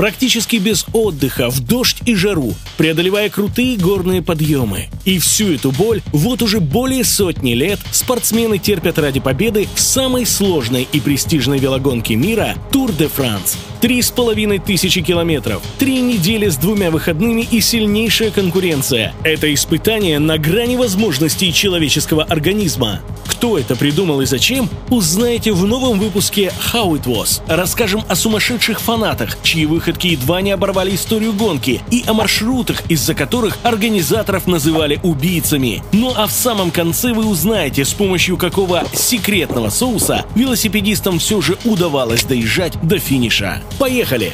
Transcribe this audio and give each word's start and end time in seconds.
практически 0.00 0.56
без 0.56 0.86
отдыха, 0.94 1.50
в 1.50 1.60
дождь 1.60 1.98
и 2.06 2.14
жару, 2.14 2.54
преодолевая 2.78 3.28
крутые 3.28 3.76
горные 3.76 4.22
подъемы. 4.22 4.88
И 5.04 5.18
всю 5.18 5.52
эту 5.52 5.72
боль 5.72 6.00
вот 6.10 6.40
уже 6.40 6.58
более 6.58 7.04
сотни 7.04 7.52
лет 7.52 7.78
спортсмены 7.92 8.56
терпят 8.56 8.98
ради 8.98 9.20
победы 9.20 9.68
в 9.74 9.78
самой 9.78 10.24
сложной 10.24 10.88
и 10.90 11.00
престижной 11.00 11.58
велогонке 11.58 12.14
мира 12.14 12.54
Тур 12.72 12.90
де 12.92 13.08
Франс. 13.08 13.58
Три 13.82 14.00
с 14.00 14.10
половиной 14.10 14.58
тысячи 14.58 15.02
километров, 15.02 15.62
три 15.78 16.00
недели 16.00 16.48
с 16.48 16.56
двумя 16.56 16.90
выходными 16.90 17.46
и 17.50 17.60
сильнейшая 17.60 18.30
конкуренция. 18.30 19.14
Это 19.22 19.52
испытание 19.52 20.18
на 20.18 20.38
грани 20.38 20.76
возможностей 20.76 21.52
человеческого 21.52 22.24
организма. 22.24 23.00
Кто 23.26 23.56
это 23.56 23.74
придумал 23.74 24.20
и 24.20 24.26
зачем, 24.26 24.68
узнаете 24.90 25.52
в 25.52 25.64
новом 25.64 25.98
выпуске 25.98 26.52
How 26.74 26.90
It 26.90 27.04
Was. 27.04 27.40
Расскажем 27.46 28.02
о 28.06 28.14
сумасшедших 28.14 28.80
фанатах, 28.82 29.38
чьи 29.42 29.64
выходки 29.90 30.08
едва 30.08 30.40
не 30.40 30.52
оборвали 30.52 30.94
историю 30.94 31.32
гонки, 31.32 31.82
и 31.90 32.04
о 32.06 32.12
маршрутах, 32.12 32.82
из-за 32.88 33.14
которых 33.14 33.58
организаторов 33.64 34.46
называли 34.46 35.00
убийцами. 35.02 35.82
Ну 35.92 36.12
а 36.16 36.26
в 36.26 36.30
самом 36.30 36.70
конце 36.70 37.12
вы 37.12 37.26
узнаете, 37.26 37.84
с 37.84 37.92
помощью 37.92 38.36
какого 38.36 38.84
секретного 38.92 39.70
соуса 39.70 40.24
велосипедистам 40.36 41.18
все 41.18 41.40
же 41.40 41.58
удавалось 41.64 42.22
доезжать 42.22 42.74
до 42.82 43.00
финиша. 43.00 43.62
Поехали! 43.80 44.32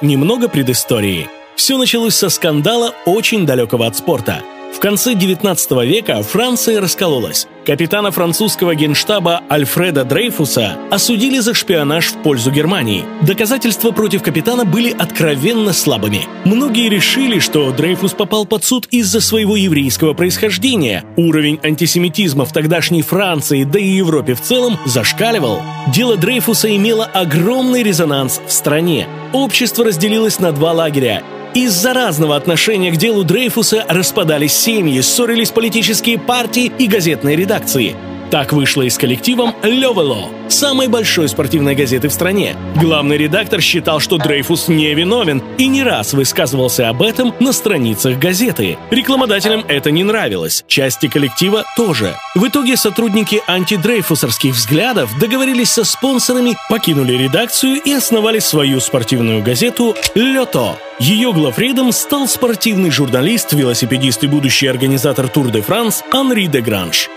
Немного 0.00 0.48
предыстории. 0.48 1.28
Все 1.56 1.76
началось 1.76 2.14
со 2.14 2.28
скандала 2.28 2.94
очень 3.06 3.44
далекого 3.44 3.86
от 3.86 3.96
спорта– 3.96 4.42
в 4.74 4.80
конце 4.80 5.14
19 5.14 5.70
века 5.84 6.22
Франция 6.22 6.80
раскололась. 6.80 7.46
Капитана 7.64 8.12
французского 8.12 8.74
генштаба 8.74 9.42
Альфреда 9.50 10.04
Дрейфуса 10.04 10.78
осудили 10.90 11.40
за 11.40 11.52
шпионаж 11.54 12.12
в 12.12 12.22
пользу 12.22 12.52
Германии. 12.52 13.04
Доказательства 13.22 13.90
против 13.90 14.22
капитана 14.22 14.64
были 14.64 14.94
откровенно 14.96 15.72
слабыми. 15.72 16.28
Многие 16.44 16.88
решили, 16.88 17.40
что 17.40 17.72
Дрейфус 17.72 18.12
попал 18.12 18.44
под 18.44 18.64
суд 18.64 18.86
из-за 18.90 19.20
своего 19.20 19.56
еврейского 19.56 20.12
происхождения. 20.12 21.04
Уровень 21.16 21.58
антисемитизма 21.62 22.44
в 22.44 22.52
тогдашней 22.52 23.02
Франции, 23.02 23.64
да 23.64 23.80
и 23.80 23.86
Европе 23.86 24.34
в 24.34 24.40
целом, 24.40 24.78
зашкаливал. 24.84 25.60
Дело 25.88 26.16
Дрейфуса 26.16 26.74
имело 26.76 27.04
огромный 27.04 27.82
резонанс 27.82 28.40
в 28.46 28.52
стране. 28.52 29.08
Общество 29.32 29.84
разделилось 29.84 30.38
на 30.38 30.52
два 30.52 30.72
лагеря 30.72 31.24
из-за 31.64 31.94
разного 31.94 32.36
отношения 32.36 32.90
к 32.90 32.98
делу 32.98 33.24
Дрейфуса 33.24 33.86
распадались 33.88 34.52
семьи, 34.52 35.00
ссорились 35.00 35.50
политические 35.50 36.18
партии 36.18 36.70
и 36.78 36.86
газетные 36.86 37.34
редакции. 37.34 37.96
Так 38.30 38.52
вышло 38.52 38.82
и 38.82 38.90
с 38.90 38.98
коллективом 38.98 39.54
«Левело», 39.62 40.28
самой 40.48 40.88
большой 40.88 41.28
спортивной 41.28 41.76
газеты 41.76 42.08
в 42.08 42.12
стране. 42.12 42.56
Главный 42.74 43.16
редактор 43.16 43.60
считал, 43.60 44.00
что 44.00 44.18
Дрейфус 44.18 44.66
не 44.66 44.92
виновен 44.94 45.42
и 45.58 45.68
не 45.68 45.84
раз 45.84 46.12
высказывался 46.12 46.88
об 46.88 47.02
этом 47.02 47.34
на 47.38 47.52
страницах 47.52 48.18
газеты. 48.18 48.78
Рекламодателям 48.90 49.64
это 49.68 49.92
не 49.92 50.02
нравилось, 50.02 50.64
части 50.66 51.06
коллектива 51.08 51.64
тоже. 51.76 52.16
В 52.34 52.48
итоге 52.48 52.76
сотрудники 52.76 53.40
антидрейфусовских 53.46 54.54
взглядов 54.54 55.16
договорились 55.20 55.70
со 55.70 55.84
спонсорами, 55.84 56.56
покинули 56.68 57.12
редакцию 57.12 57.76
и 57.76 57.92
основали 57.92 58.40
свою 58.40 58.80
спортивную 58.80 59.42
газету 59.42 59.94
«Лето». 60.14 60.76
Ее 60.98 61.32
главредом 61.32 61.92
стал 61.92 62.26
спортивный 62.26 62.90
журналист, 62.90 63.52
велосипедист 63.52 64.24
и 64.24 64.26
будущий 64.26 64.66
организатор 64.66 65.28
Тур 65.28 65.50
де 65.50 65.60
Франс 65.60 66.02
Анри 66.10 66.46
де 66.46 66.60
Гранж. 66.60 67.08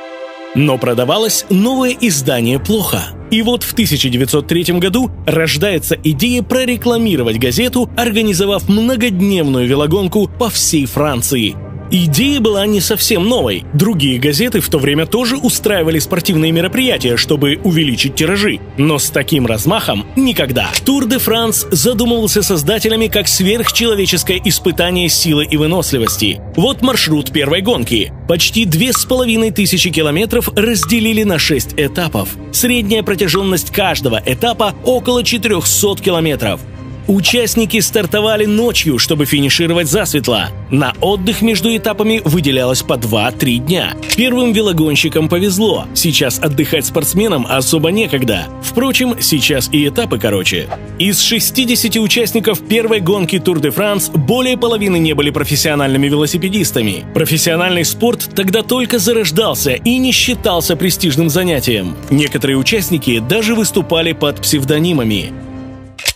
Но 0.56 0.78
продавалось 0.78 1.46
новое 1.50 1.96
издание 2.00 2.60
плохо. 2.60 3.04
И 3.30 3.42
вот 3.44 3.64
в 3.64 3.74
1903 3.74 4.80
году 4.80 5.12
рождается 5.26 5.96
идея 6.04 6.42
прорекламировать 6.42 7.38
газету, 7.38 7.90
организовав 7.96 8.68
многодневную 8.68 9.68
велогонку 9.68 10.28
по 10.28 10.50
всей 10.50 10.86
Франции– 10.86 11.56
Идея 11.92 12.40
была 12.40 12.68
не 12.68 12.82
совсем 12.82 13.28
новой. 13.28 13.66
Другие 13.74 14.20
газеты 14.20 14.60
в 14.60 14.70
то 14.70 14.78
время 14.78 15.08
тоже 15.08 15.38
устраивали 15.38 15.98
спортивные 15.98 16.52
мероприятия, 16.52 17.18
чтобы 17.18 17.60
увеличить 17.64 18.14
тиражи. 18.14 18.60
Но 18.78 19.00
с 19.00 19.10
таким 19.10 19.48
размахом 19.48 20.06
никогда. 20.16 20.70
Тур 20.86 21.08
де 21.08 21.18
Франс 21.18 21.66
задумывался 21.72 22.44
создателями 22.44 23.08
как 23.08 23.28
сверхчеловеческое 23.28 24.40
испытание 24.46 25.10
силы 25.10 25.46
и 25.46 25.58
выносливости. 25.58 26.40
Вот 26.56 26.84
маршрут 26.84 27.32
первой 27.32 27.62
гонки. 27.62 28.14
Почти 28.28 28.66
две 28.66 28.94
с 28.94 29.06
половиной 29.06 29.50
тысячи 29.50 29.90
километров 29.90 30.50
разделили 30.56 31.24
на 31.24 31.40
шесть 31.40 31.74
этапов. 31.76 32.30
Средняя 32.52 33.02
протяженность 33.02 33.72
каждого 33.72 34.22
этапа 34.24 34.76
около 34.84 35.24
400 35.24 35.96
километров. 36.04 36.62
Участники 37.10 37.80
стартовали 37.80 38.46
ночью, 38.46 39.00
чтобы 39.00 39.26
финишировать 39.26 39.90
засветло. 39.90 40.50
На 40.70 40.94
отдых 41.02 41.42
между 41.42 41.76
этапами 41.76 42.22
выделялось 42.24 42.84
по 42.84 42.94
2-3 42.94 43.58
дня. 43.58 43.94
Первым 44.16 44.54
велогонщикам 44.54 45.28
повезло. 45.28 45.88
Сейчас 45.96 46.38
отдыхать 46.38 46.86
спортсменам 46.86 47.48
особо 47.50 47.90
некогда. 47.90 48.46
Впрочем, 48.62 49.16
сейчас 49.22 49.70
и 49.72 49.88
этапы 49.88 50.20
короче. 50.20 50.70
Из 51.00 51.20
60 51.22 51.96
участников 51.96 52.62
первой 52.62 53.00
гонки 53.00 53.40
Тур 53.40 53.60
де 53.60 53.72
Франс 53.72 54.10
более 54.10 54.56
половины 54.56 55.00
не 55.00 55.14
были 55.14 55.32
профессиональными 55.32 56.08
велосипедистами. 56.10 57.06
Профессиональный 57.16 57.86
спорт 57.86 58.30
тогда 58.36 58.62
только 58.62 59.00
зарождался 59.00 59.72
и 59.72 59.98
не 59.98 60.12
считался 60.12 60.76
престижным 60.76 61.32
занятием. 61.32 61.96
Некоторые 62.12 62.58
участники 62.58 63.18
даже 63.18 63.56
выступали 63.56 64.12
под 64.12 64.42
псевдонимами. 64.42 65.49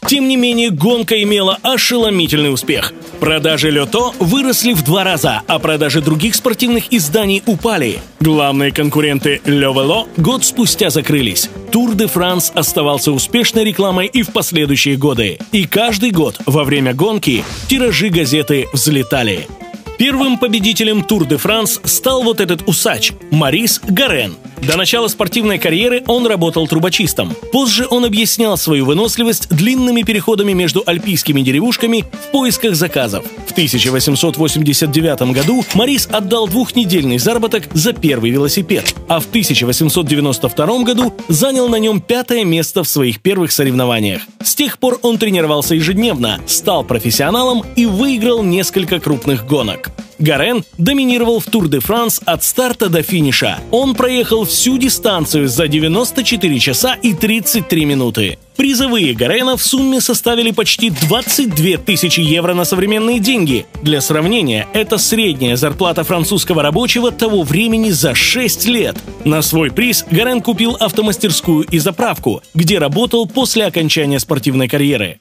Тем 0.08 0.28
не 0.28 0.36
менее, 0.36 0.70
гонка 0.70 1.22
имела 1.24 1.58
ошеломительный 1.62 2.54
успех. 2.54 2.94
Продажи 3.20 3.72
Лето 3.72 4.12
выросли 4.20 4.74
в 4.74 4.84
два 4.84 5.04
раза, 5.04 5.42
а 5.48 5.60
продажи 5.60 6.02
других 6.02 6.36
спортивных 6.36 6.92
изданий 6.92 7.42
упали. 7.46 8.00
Главные 8.20 8.72
конкуренты 8.72 9.42
Левело 9.46 10.08
год 10.18 10.44
спустя 10.44 10.90
закрылись. 10.90 11.50
Тур 11.72 11.96
де 11.96 12.08
Франс 12.08 12.52
оставался 12.54 13.12
успешной 13.12 13.64
рекламой 13.64 14.08
и 14.08 14.24
в 14.24 14.32
последующие 14.32 14.98
годы. 14.98 15.40
И 15.52 15.66
каждый 15.66 16.12
год 16.12 16.40
во 16.46 16.64
время 16.64 16.94
гонки 16.94 17.44
тиражи 17.68 18.10
газеты 18.10 18.68
взлетали. 18.74 19.48
Первым 19.98 20.38
победителем 20.38 21.04
Тур 21.04 21.26
де 21.26 21.38
Франс 21.38 21.80
стал 21.84 22.24
вот 22.24 22.42
этот 22.42 22.68
усач– 22.68 23.14
Марис 23.32 23.80
Гарен– 23.88 24.36
до 24.66 24.78
начала 24.78 25.08
спортивной 25.08 25.60
карьеры 25.60 26.04
он 26.08 26.26
работал 26.26 26.68
трубочистом. 26.68 27.34
Позже 27.52 27.86
он 27.90 28.06
объяснял 28.06 28.58
свою 28.58 28.86
выносливость 28.86 29.50
длинными 29.50 30.04
переходами 30.04 30.54
между 30.54 30.84
альпийскими 30.86 31.42
деревушками 31.42 32.06
в 32.12 32.32
поисках 32.32 32.76
заказов. 32.76 33.26
В 33.48 33.52
1889 33.52 35.34
году 35.34 35.66
Морис 35.74 36.08
отдал 36.12 36.48
двухнедельный 36.48 37.18
заработок 37.18 37.68
за 37.74 37.94
первый 37.94 38.32
велосипед, 38.32 38.96
а 39.08 39.20
в 39.20 39.28
1892 39.28 40.84
году 40.84 41.14
занял 41.28 41.68
на 41.68 41.78
нем 41.78 42.02
пятое 42.02 42.46
место 42.46 42.84
в 42.84 42.88
своих 42.88 43.22
первых 43.22 43.52
соревнованиях. 43.52 44.22
С 44.44 44.56
тех 44.56 44.78
пор 44.80 45.00
он 45.02 45.18
тренировался 45.18 45.76
ежедневно, 45.76 46.40
стал 46.48 46.84
профессионалом 46.84 47.64
и 47.76 47.86
выиграл 47.86 48.44
несколько 48.44 49.00
крупных 49.00 49.46
гонок. 49.46 49.92
Гарен 50.24 50.64
доминировал 50.78 51.42
в 51.42 51.46
Тур 51.46 51.68
де 51.68 51.82
Франс 51.82 52.22
от 52.24 52.44
старта 52.44 52.88
до 52.88 53.04
финиша. 53.04 53.60
Он 53.72 53.94
проехал 53.94 54.46
всю 54.46 54.78
дистанцию 54.78 55.50
за 55.50 55.68
94 55.68 56.60
часа 56.60 56.94
и 56.94 57.14
33 57.14 57.84
минуты. 57.84 58.38
Призовые 58.56 59.14
Гарена 59.14 59.58
в 59.58 59.62
сумме 59.62 60.00
составили 60.00 60.52
почти 60.52 60.92
22 60.92 61.78
тысячи 61.78 62.22
евро 62.22 62.54
на 62.54 62.64
современные 62.64 63.20
деньги. 63.20 63.66
Для 63.82 64.00
сравнения, 64.00 64.66
это 64.74 64.98
средняя 64.98 65.58
зарплата 65.58 66.06
французского 66.06 66.62
рабочего 66.62 67.12
того 67.12 67.44
времени 67.44 67.90
за 67.90 68.16
6 68.16 68.66
лет. 68.68 68.96
На 69.26 69.42
свой 69.42 69.72
приз 69.72 70.06
Гарен 70.10 70.42
купил 70.42 70.78
автомастерскую 70.80 71.64
и 71.64 71.80
заправку, 71.80 72.42
где 72.54 72.80
работал 72.80 73.28
после 73.28 73.66
окончания 73.66 74.20
спортивной 74.20 74.70
карьеры. 74.70 75.20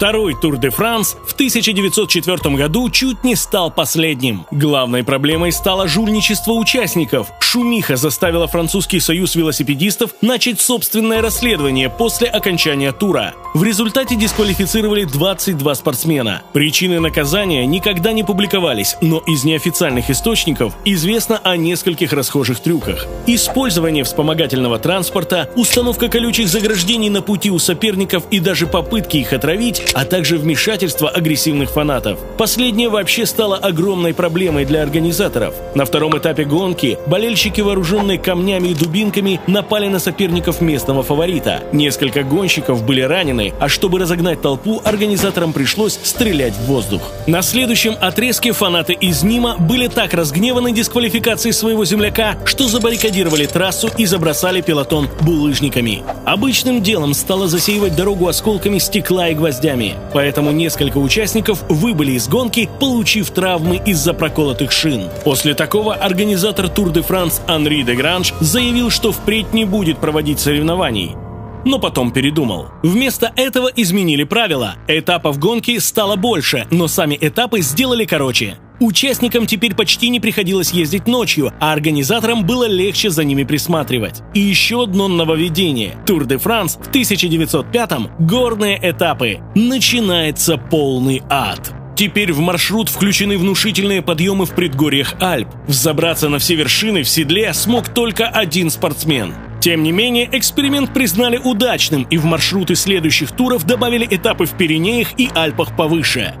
Второй 0.00 0.34
Тур 0.34 0.56
де 0.56 0.70
Франс 0.70 1.14
в 1.26 1.34
1904 1.34 2.56
году 2.56 2.88
чуть 2.88 3.22
не 3.22 3.36
стал 3.36 3.70
последним. 3.70 4.46
Главной 4.50 5.04
проблемой 5.04 5.52
стало 5.52 5.88
жульничество 5.88 6.52
участников. 6.52 7.26
Шумиха 7.40 7.96
заставила 7.96 8.46
французский 8.46 8.98
союз 8.98 9.34
велосипедистов 9.34 10.12
начать 10.22 10.58
собственное 10.58 11.20
расследование 11.20 11.90
после 11.90 12.28
окончания 12.28 12.92
тура. 12.92 13.34
В 13.52 13.62
результате 13.62 14.16
дисквалифицировали 14.16 15.04
22 15.04 15.74
спортсмена. 15.74 16.44
Причины 16.54 16.98
наказания 16.98 17.66
никогда 17.66 18.12
не 18.12 18.22
публиковались, 18.22 18.96
но 19.02 19.18
из 19.26 19.44
неофициальных 19.44 20.08
источников 20.08 20.72
известно 20.86 21.38
о 21.44 21.58
нескольких 21.58 22.14
расхожих 22.14 22.60
трюках. 22.60 23.06
Использование 23.26 24.04
вспомогательного 24.04 24.78
транспорта, 24.78 25.50
установка 25.56 26.08
колючих 26.08 26.48
заграждений 26.48 27.10
на 27.10 27.20
пути 27.20 27.50
у 27.50 27.58
соперников 27.58 28.22
и 28.30 28.40
даже 28.40 28.66
попытки 28.66 29.18
их 29.18 29.34
отравить 29.34 29.89
а 29.94 30.04
также 30.04 30.38
вмешательство 30.38 31.08
агрессивных 31.08 31.70
фанатов. 31.70 32.18
Последнее 32.38 32.88
вообще 32.88 33.26
стало 33.26 33.56
огромной 33.56 34.14
проблемой 34.14 34.64
для 34.64 34.82
организаторов. 34.82 35.54
На 35.74 35.84
втором 35.84 36.16
этапе 36.18 36.44
гонки 36.44 36.98
болельщики, 37.06 37.60
вооруженные 37.60 38.18
камнями 38.18 38.68
и 38.68 38.74
дубинками, 38.74 39.40
напали 39.46 39.88
на 39.88 39.98
соперников 39.98 40.60
местного 40.60 41.02
фаворита. 41.02 41.62
Несколько 41.72 42.22
гонщиков 42.22 42.84
были 42.84 43.00
ранены, 43.00 43.52
а 43.60 43.68
чтобы 43.68 43.98
разогнать 43.98 44.42
толпу, 44.42 44.80
организаторам 44.84 45.52
пришлось 45.52 45.98
стрелять 46.02 46.54
в 46.54 46.66
воздух. 46.66 47.02
На 47.26 47.42
следующем 47.42 47.96
отрезке 48.00 48.52
фанаты 48.52 48.92
из 48.92 49.22
Нима 49.22 49.56
были 49.58 49.88
так 49.88 50.14
разгневаны 50.14 50.72
дисквалификацией 50.72 51.52
своего 51.52 51.84
земляка, 51.84 52.36
что 52.44 52.68
забаррикадировали 52.68 53.46
трассу 53.46 53.88
и 53.96 54.06
забросали 54.06 54.60
пилотон 54.60 55.08
булыжниками. 55.20 56.02
Обычным 56.24 56.82
делом 56.82 57.14
стало 57.14 57.48
засеивать 57.48 57.96
дорогу 57.96 58.28
осколками 58.28 58.78
стекла 58.78 59.28
и 59.28 59.34
гвоздями, 59.34 59.79
поэтому 60.12 60.50
несколько 60.50 60.98
участников 60.98 61.64
выбыли 61.68 62.12
из 62.12 62.28
гонки, 62.28 62.68
получив 62.80 63.30
травмы 63.30 63.80
из-за 63.86 64.14
проколотых 64.14 64.72
шин. 64.72 65.08
После 65.24 65.54
такого 65.54 65.94
организатор 65.94 66.68
Тур 66.68 66.90
де 66.90 67.02
Франс 67.02 67.40
Анри 67.46 67.82
де 67.82 67.94
Гранж 67.94 68.32
заявил, 68.40 68.90
что 68.90 69.12
впредь 69.12 69.52
не 69.52 69.64
будет 69.64 69.98
проводить 69.98 70.40
соревнований 70.40 71.16
но 71.64 71.78
потом 71.78 72.10
передумал. 72.10 72.68
Вместо 72.82 73.32
этого 73.36 73.68
изменили 73.68 74.24
правила. 74.24 74.76
Этапов 74.88 75.38
гонки 75.38 75.78
стало 75.78 76.16
больше, 76.16 76.66
но 76.70 76.88
сами 76.88 77.18
этапы 77.20 77.60
сделали 77.60 78.04
короче. 78.04 78.58
Участникам 78.80 79.46
теперь 79.46 79.74
почти 79.74 80.08
не 80.08 80.20
приходилось 80.20 80.72
ездить 80.72 81.06
ночью, 81.06 81.52
а 81.60 81.72
организаторам 81.72 82.46
было 82.46 82.64
легче 82.66 83.10
за 83.10 83.24
ними 83.24 83.44
присматривать. 83.44 84.22
И 84.32 84.40
еще 84.40 84.84
одно 84.84 85.06
нововведение. 85.06 85.98
Тур 86.06 86.24
де 86.24 86.38
Франс 86.38 86.76
в 86.76 86.90
1905-м 86.90 88.10
горные 88.18 88.80
этапы. 88.82 89.40
Начинается 89.54 90.56
полный 90.56 91.22
ад. 91.28 91.74
Теперь 91.94 92.32
в 92.32 92.40
маршрут 92.40 92.88
включены 92.88 93.36
внушительные 93.36 94.00
подъемы 94.00 94.46
в 94.46 94.54
предгорьях 94.54 95.14
Альп. 95.20 95.48
Взобраться 95.68 96.30
на 96.30 96.38
все 96.38 96.54
вершины 96.54 97.02
в 97.02 97.08
седле 97.08 97.52
смог 97.52 97.90
только 97.90 98.28
один 98.28 98.70
спортсмен. 98.70 99.34
Тем 99.60 99.82
не 99.82 99.92
менее, 99.92 100.26
эксперимент 100.32 100.94
признали 100.94 101.36
удачным 101.36 102.04
и 102.04 102.16
в 102.16 102.24
маршруты 102.24 102.76
следующих 102.76 103.32
туров 103.32 103.66
добавили 103.66 104.08
этапы 104.10 104.46
в 104.46 104.56
Пиренеях 104.56 105.08
и 105.18 105.28
Альпах 105.34 105.76
повыше. 105.76 106.32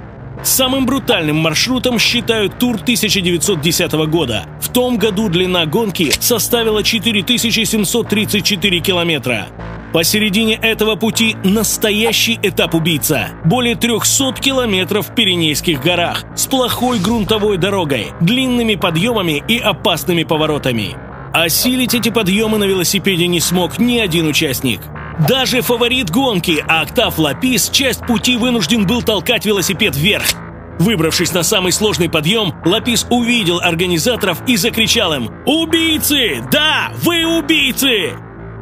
Самым 0.42 0.86
брутальным 0.86 1.36
маршрутом 1.36 1.98
считают 1.98 2.58
тур 2.58 2.76
1910 2.76 3.92
года. 4.10 4.46
В 4.60 4.68
том 4.72 4.96
году 4.96 5.28
длина 5.28 5.66
гонки 5.66 6.12
составила 6.20 6.82
4734 6.82 8.80
километра. 8.80 9.48
Посередине 9.92 10.54
этого 10.54 10.94
пути 10.94 11.36
настоящий 11.42 12.38
этап-убийца. 12.42 13.30
Более 13.44 13.74
300 13.74 14.34
километров 14.34 15.08
в 15.08 15.14
Пиренейских 15.14 15.82
горах 15.82 16.24
с 16.36 16.46
плохой 16.46 17.00
грунтовой 17.00 17.58
дорогой, 17.58 18.12
длинными 18.20 18.76
подъемами 18.76 19.42
и 19.48 19.58
опасными 19.58 20.22
поворотами. 20.22 20.96
Осилить 21.32 21.94
эти 21.94 22.08
подъемы 22.08 22.58
на 22.58 22.64
велосипеде 22.64 23.26
не 23.26 23.40
смог 23.40 23.78
ни 23.78 23.98
один 23.98 24.28
участник. 24.28 24.80
Даже 25.28 25.60
фаворит 25.60 26.10
гонки, 26.10 26.64
Октав 26.66 27.18
Лапис, 27.18 27.68
часть 27.70 28.06
пути 28.06 28.36
вынужден 28.36 28.86
был 28.86 29.02
толкать 29.02 29.44
велосипед 29.44 29.94
вверх. 29.94 30.24
Выбравшись 30.78 31.34
на 31.34 31.42
самый 31.42 31.72
сложный 31.72 32.08
подъем, 32.08 32.54
Лапис 32.64 33.06
увидел 33.10 33.60
организаторов 33.60 34.38
и 34.46 34.56
закричал 34.56 35.12
им 35.12 35.30
«Убийцы! 35.44 36.42
Да, 36.50 36.90
вы 37.02 37.26
убийцы!» 37.26 38.14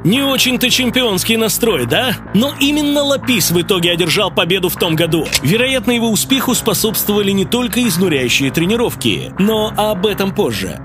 Не 0.04 0.22
очень-то 0.22 0.70
чемпионский 0.70 1.36
настрой, 1.36 1.86
да? 1.86 2.16
Но 2.34 2.54
именно 2.60 3.02
Лапис 3.02 3.50
в 3.50 3.60
итоге 3.60 3.92
одержал 3.92 4.30
победу 4.30 4.68
в 4.68 4.76
том 4.76 4.96
году. 4.96 5.26
Вероятно, 5.42 5.92
его 5.92 6.08
успеху 6.10 6.54
способствовали 6.54 7.30
не 7.32 7.44
только 7.44 7.86
изнуряющие 7.86 8.50
тренировки, 8.50 9.32
но 9.38 9.72
об 9.76 10.06
этом 10.06 10.34
позже. 10.34 10.80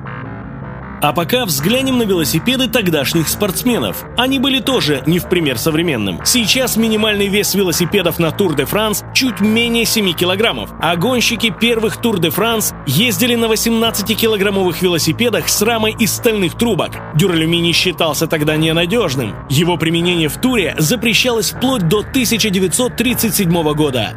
А 1.03 1.11
пока 1.11 1.43
взглянем 1.43 1.97
на 1.97 2.03
велосипеды 2.03 2.69
тогдашних 2.69 3.27
спортсменов. 3.27 4.05
Они 4.15 4.39
были 4.39 4.61
тоже 4.61 5.03
не 5.05 5.19
в 5.19 5.27
пример 5.27 5.57
современным. 5.57 6.21
Сейчас 6.23 6.77
минимальный 6.77 7.27
вес 7.27 7.55
велосипедов 7.55 8.19
на 8.19 8.31
Тур 8.31 8.55
де 8.55 8.63
Франс 8.63 9.03
чуть 9.13 9.41
менее 9.41 9.83
7 9.83 10.13
килограммов, 10.13 10.69
а 10.79 10.95
гонщики 10.95 11.49
первых 11.49 11.97
Тур 11.97 12.19
де 12.19 12.29
Франс 12.29 12.73
ездили 12.87 13.35
на 13.35 13.47
18-килограммовых 13.47 14.77
велосипедах 14.79 15.49
с 15.49 15.61
рамой 15.61 15.93
из 15.99 16.13
стальных 16.13 16.57
трубок. 16.57 16.91
Дюралюминий 17.15 17.73
считался 17.73 18.25
тогда 18.27 18.55
ненадежным. 18.55 19.35
Его 19.49 19.75
применение 19.75 20.29
в 20.29 20.37
туре 20.37 20.73
запрещалось 20.77 21.51
вплоть 21.51 21.85
до 21.89 21.99
1937 21.99 23.73
года. 23.73 24.13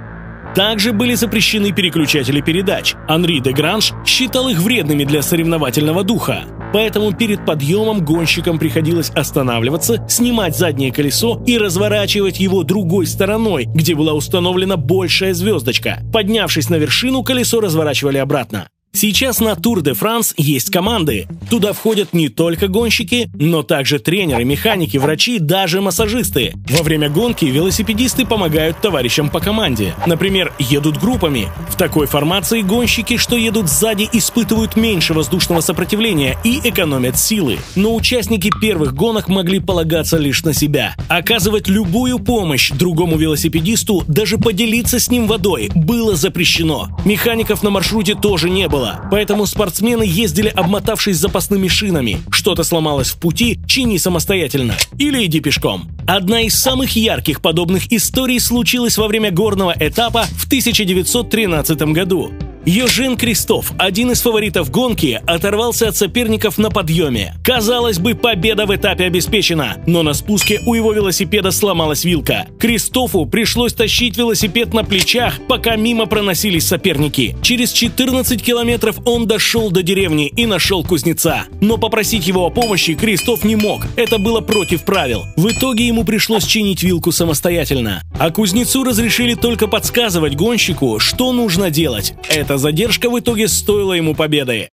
Также 0.55 0.93
были 0.93 1.15
запрещены 1.15 1.73
переключатели 1.73 2.41
передач. 2.41 2.95
Анри 3.09 3.41
де 3.41 3.51
Гранж 3.51 3.93
считал 4.07 4.49
их 4.49 4.61
вредными 4.61 5.03
для 5.03 5.21
соревновательного 5.21 6.05
духа. 6.05 6.45
Поэтому 6.73 7.13
перед 7.13 7.45
подъемом 7.45 8.05
гонщикам 8.05 8.59
приходилось 8.59 9.11
останавливаться, 9.11 10.05
снимать 10.09 10.57
заднее 10.57 10.93
колесо 10.93 11.43
и 11.47 11.59
разворачивать 11.59 12.41
его 12.41 12.63
другой 12.63 13.07
стороной, 13.07 13.65
где 13.65 13.95
была 13.95 14.13
установлена 14.13 14.77
большая 14.77 15.35
звездочка. 15.35 16.01
Поднявшись 16.13 16.69
на 16.69 16.77
вершину, 16.77 17.23
колесо 17.23 17.61
разворачивали 17.61 18.19
обратно. 18.19 18.69
Сейчас 18.97 19.41
на 19.41 19.57
Тур 19.57 19.83
де 19.83 19.93
Франс 19.93 20.33
есть 20.39 20.71
команды. 20.71 21.29
Туда 21.51 21.75
входят 21.75 22.15
не 22.15 22.31
только 22.31 22.67
гонщики, 22.67 23.29
но 23.35 23.63
также 23.63 23.99
тренеры, 23.99 24.43
механики, 24.45 24.97
врачи, 24.97 25.39
даже 25.39 25.83
массажисты. 25.83 26.55
Во 26.71 26.83
время 26.83 27.11
гонки 27.11 27.45
велосипедисты 27.45 28.25
помогают 28.25 28.81
товарищам 28.81 29.29
по 29.29 29.39
команде. 29.39 29.95
Например, 30.07 30.51
едут 30.59 30.97
группами. 30.97 31.49
В 31.69 31.77
такой 31.77 32.07
формации 32.07 32.63
гонщики, 32.63 33.19
что 33.19 33.37
едут 33.37 33.69
сзади, 33.69 34.09
испытывают 34.15 34.77
меньше 34.77 35.13
воздушного 35.13 35.61
сопротивления 35.61 36.39
и 36.43 36.59
экономят 36.65 37.19
силы. 37.19 37.59
Но 37.75 37.95
участники 37.95 38.51
первых 38.63 38.95
гонок 38.95 39.29
могли 39.29 39.61
полагаться 39.61 40.17
лишь 40.17 40.43
на 40.43 40.55
себя. 40.55 40.95
Оказывать 41.09 41.69
любую 41.69 42.19
помощь 42.19 42.71
другому 42.71 43.19
велосипедисту, 43.19 44.05
даже 44.09 44.39
поделиться 44.39 44.99
с 44.99 45.11
ним 45.11 45.27
водой, 45.27 45.71
было 45.75 46.17
запрещено. 46.17 46.89
Механиков 47.05 47.63
на 47.63 47.69
маршруте 47.69 48.15
тоже 48.15 48.49
не 48.49 48.69
было 48.69 48.86
было, 48.87 49.09
поэтому 49.11 49.47
спортсмены 49.47 50.05
ездили, 50.07 50.49
обмотавшись 50.49 51.17
запасными 51.17 51.69
шинами. 51.69 52.21
Что-то 52.31 52.65
сломалось 52.65 53.11
в 53.11 53.19
пути, 53.19 53.59
чини 53.67 53.99
самостоятельно. 53.99 54.75
Или 54.99 55.25
иди 55.25 55.41
пешком. 55.41 55.89
Одна 56.07 56.43
из 56.43 56.55
самых 56.55 56.97
ярких 56.97 57.41
подобных 57.41 57.93
историй 57.93 58.41
случилась 58.41 58.99
во 58.99 59.09
время 59.09 59.31
горного 59.31 59.75
этапа 59.79 60.25
в 60.37 60.47
1913 60.47 61.83
году. 61.93 62.33
Ежин 62.69 63.17
Крестов, 63.17 63.71
один 63.79 64.11
из 64.11 64.23
фаворитов 64.23 64.73
гонки, 64.73 65.23
оторвался 65.25 65.87
от 65.87 65.97
соперников 65.97 66.59
на 66.59 66.69
подъеме. 66.69 67.37
Казалось 67.45 68.01
бы, 68.01 68.17
победа 68.17 68.67
в 68.67 68.75
этапе 68.75 69.05
обеспечена, 69.05 69.77
но 69.87 70.03
на 70.03 70.15
спуске 70.15 70.61
у 70.67 70.75
его 70.75 70.93
велосипеда 70.93 71.53
сломалась 71.53 72.05
вилка. 72.05 72.49
Кристофу 72.59 73.25
пришлось 73.25 73.73
тащить 73.73 74.17
велосипед 74.17 74.75
на 74.75 74.83
плечах, 74.83 75.35
пока 75.47 75.77
мимо 75.77 76.07
проносились 76.07 76.67
соперники. 76.67 77.37
Через 77.41 77.71
14 77.71 78.43
километров 78.43 78.97
он 79.07 79.29
дошел 79.29 79.71
до 79.71 79.85
деревни 79.85 80.27
и 80.27 80.45
нашел 80.45 80.83
кузнеца. 80.83 81.45
Но 81.61 81.79
попросить 81.79 82.27
его 82.27 82.47
о 82.47 82.51
помощи 82.51 82.95
Кристоф 82.95 83.45
не 83.45 83.55
мог, 83.55 83.87
это 83.95 84.19
было 84.19 84.41
против 84.41 84.83
правил. 84.83 85.23
В 85.37 85.47
итоге 85.53 85.87
ему 85.87 86.03
пришлось 86.03 86.45
чинить 86.45 86.83
вилку 86.83 87.13
самостоятельно. 87.13 88.03
А 88.19 88.33
кузнецу 88.33 88.83
разрешили 88.83 89.35
только 89.35 89.69
подсказывать 89.69 90.35
гонщику, 90.35 90.99
что 90.99 91.33
нужно 91.33 91.71
делать. 91.71 92.15
Это 92.29 92.56
задержка 92.59 93.11
в 93.11 93.19
итоге 93.19 93.49
стоила 93.49 93.93
ему 93.93 94.15
победы. 94.15 94.69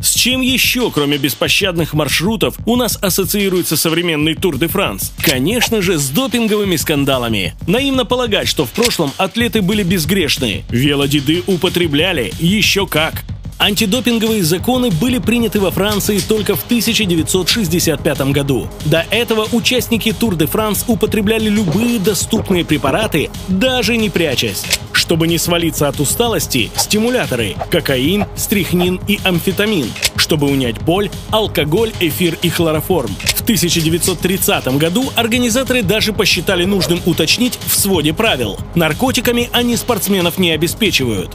С 0.00 0.14
чем 0.14 0.40
еще, 0.40 0.90
кроме 0.90 1.18
беспощадных 1.18 1.92
маршрутов, 1.92 2.56
у 2.64 2.76
нас 2.76 2.98
ассоциируется 3.02 3.76
современный 3.76 4.34
Тур 4.34 4.56
де 4.56 4.66
Франс? 4.66 5.12
Конечно 5.22 5.82
же, 5.82 5.98
с 5.98 6.08
допинговыми 6.08 6.76
скандалами. 6.76 7.54
Наивно 7.66 8.06
полагать, 8.06 8.48
что 8.48 8.64
в 8.64 8.70
прошлом 8.70 9.12
атлеты 9.18 9.60
были 9.60 9.82
безгрешны. 9.82 10.64
Велодеды 10.70 11.42
употребляли, 11.46 12.32
еще 12.40 12.86
как. 12.86 13.24
Антидопинговые 13.60 14.42
законы 14.42 14.90
были 14.90 15.18
приняты 15.18 15.60
во 15.60 15.70
Франции 15.70 16.18
только 16.18 16.56
в 16.56 16.64
1965 16.64 18.20
году. 18.32 18.68
До 18.86 19.04
этого 19.10 19.46
участники 19.52 20.12
Тур 20.12 20.34
де 20.34 20.46
Франс 20.46 20.86
употребляли 20.88 21.50
любые 21.50 21.98
доступные 21.98 22.64
препараты, 22.64 23.28
даже 23.48 23.98
не 23.98 24.08
прячась. 24.08 24.64
Чтобы 24.92 25.28
не 25.28 25.36
свалиться 25.36 25.88
от 25.88 26.00
усталости, 26.00 26.70
стимуляторы– 26.74 27.54
кокаин, 27.70 28.24
стрихнин 28.34 28.98
и 29.06 29.20
амфетамин. 29.24 29.92
Чтобы 30.16 30.46
унять 30.46 30.80
боль– 30.80 31.10
алкоголь, 31.30 31.92
эфир 32.00 32.38
и 32.40 32.48
хлороформ. 32.48 33.14
В 33.22 33.42
1930 33.42 34.78
году 34.78 35.12
организаторы 35.16 35.82
даже 35.82 36.14
посчитали 36.14 36.64
нужным 36.64 37.02
уточнить 37.04 37.58
в 37.66 37.74
своде 37.74 38.14
правил. 38.14 38.56
Наркотиками 38.74 39.50
они 39.52 39.76
спортсменов 39.76 40.38
не 40.38 40.52
обеспечивают. 40.52 41.30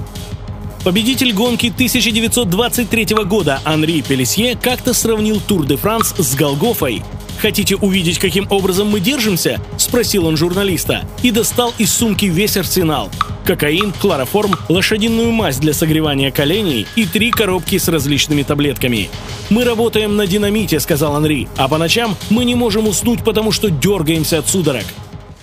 Победитель 0.86 1.34
гонки 1.34 1.72
1923 1.72 3.08
года 3.25 3.60
Анри 3.65 4.01
Пелесье 4.01 4.56
как-то 4.56 4.94
сравнил 4.94 5.42
Тур 5.42 5.65
де 5.65 5.77
Франс 5.77 6.13
с 6.15 6.36
Голгофой. 6.36 7.01
Хотите 7.42 7.75
увидеть, 7.75 8.20
каким 8.20 8.46
образом 8.51 8.89
мы 8.89 9.00
держимся?»– 9.00 9.60
спросил 9.77 10.27
он 10.27 10.38
журналиста 10.38 11.04
и 11.24 11.32
достал 11.32 11.74
из 11.80 11.92
сумки 11.92 12.25
весь 12.25 12.56
арсенал. 12.56 13.10
Кокаин, 13.46 13.94
хлороформ, 13.94 14.54
лошадиную 14.70 15.32
мазь 15.32 15.58
для 15.58 15.74
согревания 15.74 16.30
коленей 16.30 16.86
и 16.96 17.08
три 17.08 17.32
коробки 17.32 17.80
с 17.80 17.88
различными 17.88 18.44
таблетками. 18.44 19.10
«Мы 19.50 19.63
работаем 19.63 20.15
на 20.15 20.27
динамите»,— 20.27 20.80
сказал 20.82 21.15
Анри, 21.15 21.48
«а 21.58 21.68
по 21.68 21.80
ночам 21.80 22.15
мы 22.30 22.46
не 22.46 22.54
можем 22.54 22.88
уснуть, 22.88 23.24
потому 23.24 23.51
что 23.51 23.72
дергаемся 23.72 24.38
от 24.38 24.48
судорог». 24.48 24.86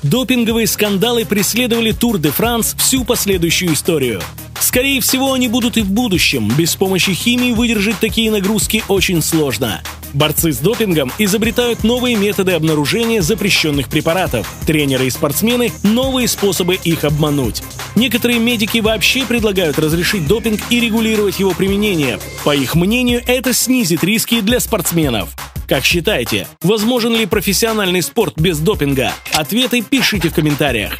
Допинговые 0.05 0.69
скандалы 0.69 1.25
преследовали 1.25 1.91
Тур 1.91 2.19
де 2.19 2.31
Франс 2.31 2.77
всю 2.79 3.05
последующую 3.05 3.73
историю. 3.73 4.21
Скорее 4.63 5.01
всего, 5.01 5.33
они 5.33 5.49
будут 5.49 5.77
и 5.77 5.83
в 5.83 5.91
будущем. 5.91 6.49
Без 6.57 6.77
помощи 6.77 7.13
химии 7.13 7.51
выдержать 7.51 7.99
такие 7.99 8.31
нагрузки 8.31 8.85
очень 8.87 9.21
сложно. 9.21 9.83
Борцы 10.13 10.53
с 10.53 10.59
допингом 10.59 11.11
изобретают 11.19 11.83
новые 11.83 12.15
методы 12.15 12.53
обнаружения 12.53 13.23
запрещенных 13.23 13.89
препаратов. 13.89 14.49
Тренеры 14.65 15.09
и 15.09 15.11
спортсмены– 15.11 15.73
новые 15.83 16.29
способы 16.29 16.77
их 16.77 17.03
обмануть. 17.03 17.61
Некоторые 17.97 18.39
медики 18.39 18.79
вообще 18.79 19.27
предлагают 19.27 19.81
разрешить 19.81 20.29
допинг 20.29 20.61
и 20.71 20.79
регулировать 20.79 21.41
его 21.41 21.51
применение. 21.51 22.21
По 22.45 22.55
их 22.55 22.77
мнению, 22.77 23.21
это 23.27 23.53
снизит 23.53 24.05
риски 24.05 24.41
для 24.41 24.61
спортсменов. 24.61 25.31
Как 25.67 25.85
считаете, 25.85 26.47
возможен 26.63 27.17
ли 27.17 27.27
профессиональный 27.27 28.01
спорт 28.01 28.35
без 28.37 28.61
допинга? 28.61 29.13
Ответы 29.33 29.83
пишите 29.83 30.29
в 30.29 30.35
комментариях. 30.35 30.97